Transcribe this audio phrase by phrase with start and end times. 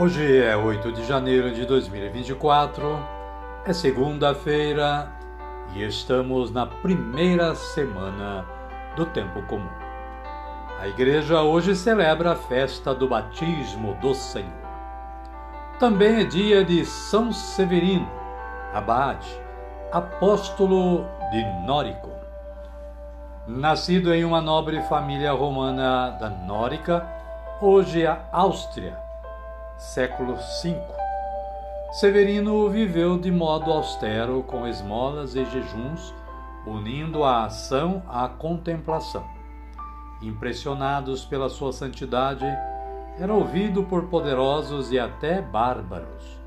[0.00, 3.04] Hoje é 8 de janeiro de 2024,
[3.64, 5.10] é segunda-feira
[5.74, 8.46] e estamos na primeira semana
[8.94, 9.68] do tempo comum.
[10.78, 14.52] A igreja hoje celebra a festa do batismo do Senhor.
[15.80, 18.08] Também é dia de São Severino,
[18.72, 19.28] abade,
[19.90, 22.10] apóstolo de Nórico.
[23.48, 27.04] Nascido em uma nobre família romana da Nórica,
[27.60, 29.07] hoje a Áustria
[29.78, 30.76] século V.
[31.92, 36.12] Severino viveu de modo austero, com esmolas e jejuns,
[36.66, 39.24] unindo a ação à contemplação.
[40.20, 42.44] Impressionados pela sua santidade,
[43.18, 46.38] era ouvido por poderosos e até bárbaros.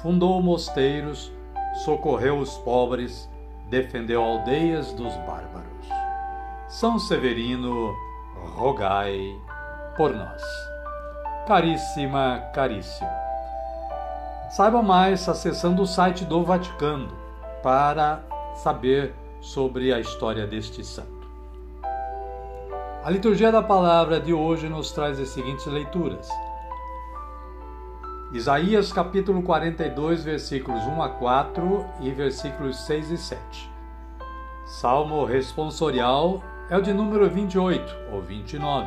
[0.00, 1.32] Fundou mosteiros,
[1.84, 3.28] socorreu os pobres,
[3.68, 5.88] defendeu aldeias dos bárbaros.
[6.68, 7.92] São Severino,
[8.54, 9.20] rogai
[9.96, 10.69] por nós.
[11.46, 13.10] Caríssima, caríssimo.
[14.50, 17.08] Saiba mais acessando o site do Vaticano
[17.62, 18.20] para
[18.56, 21.28] saber sobre a história deste santo.
[23.02, 26.28] A liturgia da palavra de hoje nos traz as seguintes leituras.
[28.32, 33.72] Isaías capítulo 42, versículos 1 a 4 e versículos 6 e 7.
[34.66, 38.86] Salmo responsorial é o de número 28 ou 29,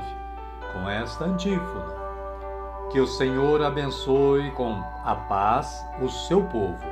[0.72, 2.03] com esta antífona.
[2.94, 6.86] Que o Senhor abençoe com a paz o seu povo.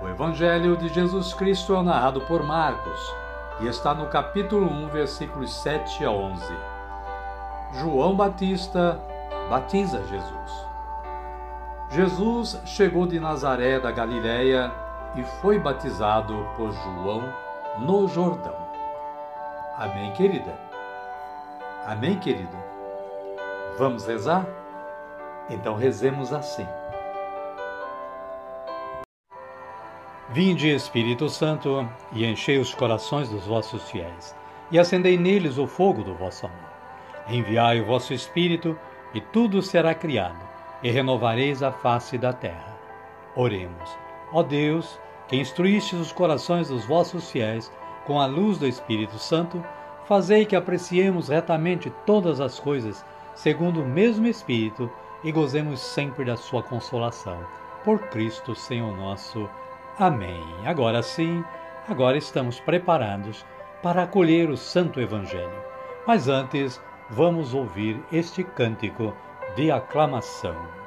[0.00, 3.14] O Evangelho de Jesus Cristo é narrado por Marcos
[3.60, 6.42] e está no capítulo 1, versículos 7 a 11.
[7.74, 8.98] João Batista
[9.50, 10.66] batiza Jesus.
[11.90, 14.72] Jesus chegou de Nazaré da Galiléia
[15.14, 17.22] e foi batizado por João
[17.80, 18.56] no Jordão.
[19.76, 20.58] Amém, querida?
[21.86, 22.56] Amém, querido?
[23.76, 24.59] Vamos rezar?
[25.50, 26.66] Então rezemos assim.
[30.32, 34.34] Vinde, Espírito Santo, e enchei os corações dos vossos fiéis,
[34.70, 36.70] e acendei neles o fogo do vosso amor.
[37.28, 38.78] Enviai o vosso Espírito,
[39.12, 40.38] e tudo será criado,
[40.84, 42.78] e renovareis a face da terra.
[43.34, 43.90] Oremos.
[44.32, 47.70] Ó Deus, que instruíste os corações dos vossos fiéis
[48.06, 49.60] com a luz do Espírito Santo,
[50.06, 54.88] fazei que apreciemos retamente todas as coisas, segundo o mesmo Espírito,
[55.22, 57.38] e gozemos sempre da sua consolação.
[57.84, 59.48] Por Cristo, Senhor nosso.
[59.98, 60.42] Amém.
[60.64, 61.44] Agora sim,
[61.88, 63.44] agora estamos preparados
[63.82, 65.62] para acolher o Santo Evangelho.
[66.06, 69.14] Mas antes, vamos ouvir este cântico
[69.56, 70.79] de aclamação.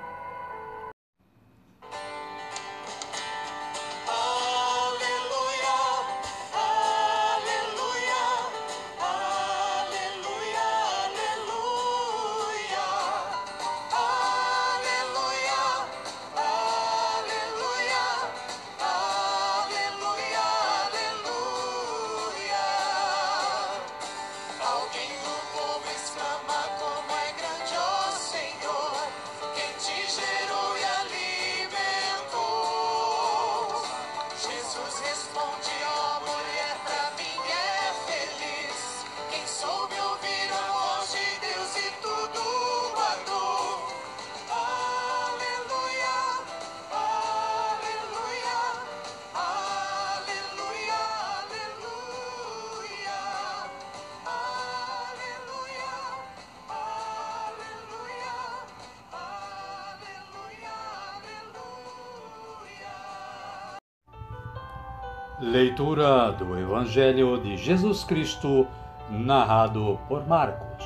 [65.44, 68.66] Leitura do Evangelho de Jesus Cristo,
[69.10, 70.86] narrado por Marcos.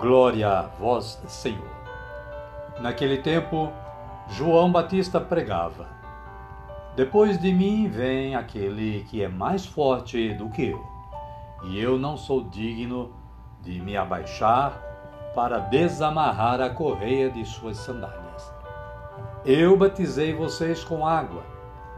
[0.00, 1.70] Glória a vós, Senhor.
[2.80, 3.70] Naquele tempo,
[4.30, 5.86] João Batista pregava:
[6.96, 10.82] Depois de mim vem aquele que é mais forte do que eu,
[11.64, 13.12] e eu não sou digno
[13.60, 14.72] de me abaixar
[15.34, 18.54] para desamarrar a correia de suas sandálias.
[19.44, 21.51] Eu batizei vocês com água,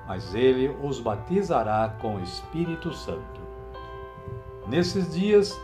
[0.07, 3.41] mas ele os batizará com o Espírito Santo.
[4.67, 5.59] Nesses dias,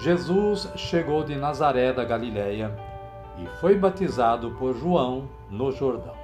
[0.00, 2.76] Jesus chegou de Nazaré da Galiléia
[3.38, 6.14] e foi batizado por João no Jordão.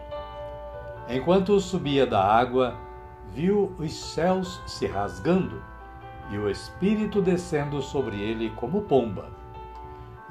[1.09, 2.75] Enquanto subia da água,
[3.33, 5.62] viu os céus se rasgando
[6.31, 9.27] e o Espírito descendo sobre ele como pomba.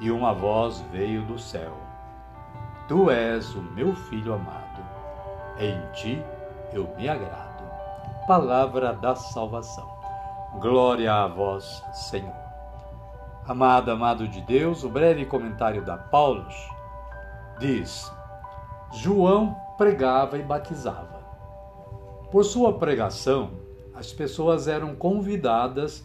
[0.00, 1.76] E uma voz veio do céu:
[2.88, 4.82] Tu és o meu filho amado,
[5.58, 6.22] em ti
[6.74, 7.64] eu me agrado.
[8.26, 9.88] Palavra da salvação.
[10.60, 12.34] Glória a vós, Senhor.
[13.46, 16.54] Amado, amado de Deus, o breve comentário da Paulus
[17.58, 18.10] diz:
[18.92, 21.22] João pregava e batizava.
[22.30, 23.50] Por sua pregação,
[23.94, 26.04] as pessoas eram convidadas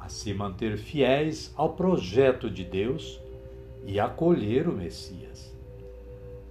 [0.00, 3.20] a se manter fiéis ao projeto de Deus
[3.84, 5.54] e acolher o Messias.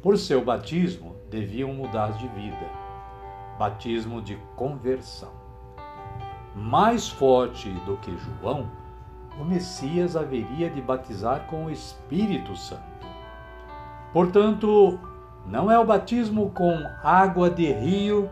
[0.01, 2.76] Por seu batismo, deviam mudar de vida,
[3.57, 5.31] batismo de conversão.
[6.55, 8.69] Mais forte do que João,
[9.39, 12.83] o Messias haveria de batizar com o Espírito Santo.
[14.11, 14.99] Portanto,
[15.45, 16.73] não é o batismo com
[17.03, 18.29] água de rio,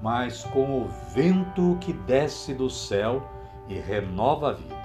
[0.00, 3.22] mas com o vento que desce do céu
[3.68, 4.82] e renova a vida.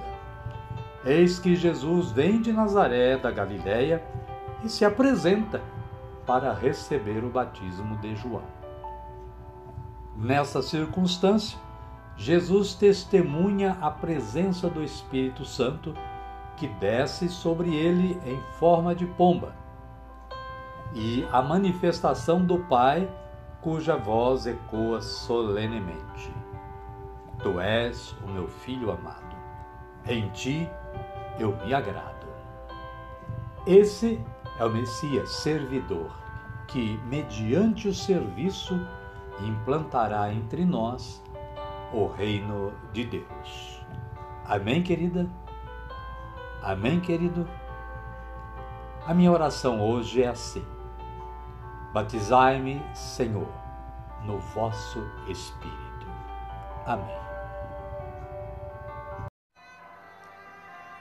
[1.03, 4.03] Eis que Jesus vem de Nazaré da Galiléia
[4.63, 5.61] e se apresenta
[6.25, 8.56] para receber o batismo de João.
[10.17, 11.59] Nessa circunstância,
[12.15, 15.93] Jesus testemunha a presença do Espírito Santo
[16.55, 19.53] que desce sobre ele em forma de pomba,
[20.95, 23.07] e a manifestação do Pai,
[23.61, 26.33] cuja voz ecoa solenemente:
[27.43, 29.35] Tu és o meu filho amado,
[30.07, 30.67] em ti
[31.37, 32.25] eu me agrado.
[33.67, 34.19] Esse
[34.59, 36.09] é o Messias servidor,
[36.67, 38.79] que, mediante o serviço,
[39.41, 41.23] implantará entre nós
[41.93, 43.81] o reino de Deus.
[44.45, 45.29] Amém, querida?
[46.61, 47.47] Amém, querido?
[49.05, 50.65] A minha oração hoje é assim:
[51.93, 53.47] Batizai-me, Senhor,
[54.25, 56.07] no vosso Espírito.
[56.85, 57.27] Amém.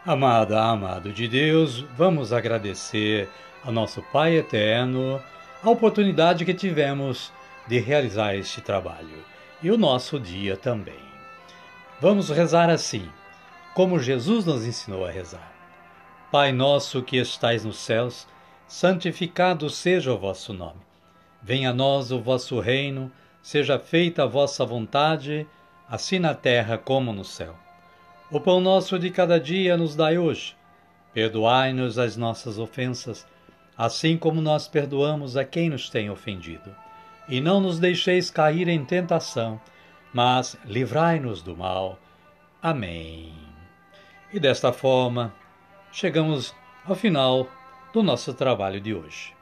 [0.04, 3.28] Amada, amado de Deus, vamos agradecer
[3.64, 5.20] ao nosso Pai eterno
[5.64, 7.32] a oportunidade que tivemos
[7.66, 9.24] de realizar este trabalho
[9.62, 11.00] e o nosso dia também.
[12.00, 13.08] Vamos rezar assim,
[13.74, 15.52] como Jesus nos ensinou a rezar.
[16.30, 18.26] Pai nosso que estais nos céus,
[18.68, 20.80] santificado seja o vosso nome.
[21.42, 23.10] Venha a nós o vosso reino,
[23.42, 25.46] seja feita a vossa vontade,
[25.88, 27.56] assim na terra como no céu.
[28.30, 30.56] O pão nosso de cada dia nos dai hoje.
[31.14, 33.26] Perdoai-nos as nossas ofensas,
[33.78, 36.74] assim como nós perdoamos a quem nos tem ofendido
[37.28, 39.60] e não nos deixeis cair em tentação,
[40.12, 41.98] mas livrai-nos do mal.
[42.62, 43.32] Amém.
[44.32, 45.34] E desta forma,
[45.92, 47.48] chegamos ao final
[47.92, 49.32] do nosso trabalho de hoje.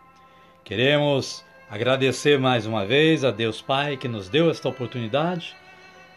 [0.63, 5.55] Queremos agradecer mais uma vez a Deus Pai que nos deu esta oportunidade,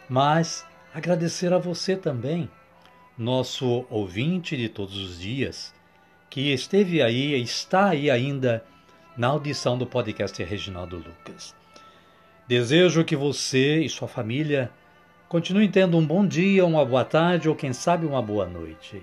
[0.08, 2.48] mas agradecer a você também,
[3.16, 5.74] nosso ouvinte de todos os dias,
[6.30, 8.64] que esteve aí está aí ainda
[9.18, 11.52] na audição do podcast Reginaldo Lucas.
[12.46, 14.70] Desejo que você e sua família
[15.28, 19.02] continuem tendo um bom dia, uma boa tarde ou quem sabe uma boa noite.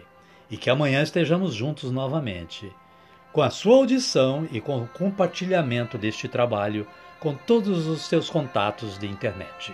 [0.50, 2.72] E que amanhã estejamos juntos novamente,
[3.34, 6.88] com a sua audição e com o compartilhamento deste trabalho
[7.20, 9.74] com todos os seus contatos de internet.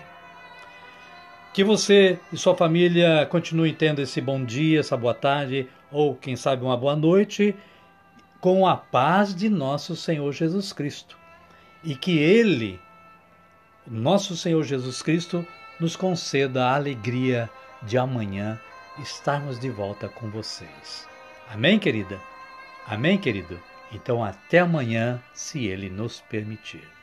[1.53, 6.35] Que você e sua família continuem tendo esse bom dia, essa boa tarde ou quem
[6.35, 7.55] sabe uma boa noite
[8.41, 11.17] com a paz de nosso Senhor Jesus Cristo.
[11.83, 12.79] E que Ele
[13.87, 15.45] nosso Senhor Jesus Cristo
[15.79, 17.49] nos conceda a alegria
[17.83, 18.59] de amanhã
[18.99, 21.07] estarmos de volta com vocês.
[21.49, 22.19] Amém, querida?
[22.85, 23.59] Amém, querido?
[23.91, 27.00] Então, até amanhã, se Ele nos permitir.